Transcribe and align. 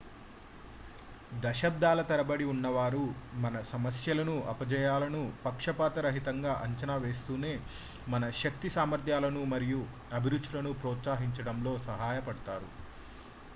దశాబ్దాల 1.41 1.99
తరబడి 2.09 2.45
ఉన్నవారు 2.53 3.01
మన 3.43 3.61
సమస్యలను 3.69 4.35
అపజయాలను 4.53 5.21
పక్షపాత 5.43 5.95
రహితంగా 6.07 6.53
అంచనా 6.63 6.95
వేస్తూనే 7.03 7.53
మన 8.07 8.31
శక్తి 8.41 8.71
సామర్థ్యాలను 8.75 9.43
మరియు 9.53 9.81
అభిరుచులను 10.13 10.71
ప్రోత్సహించడంలో 10.81 11.75
సహాయపడ్డారు 11.87 12.71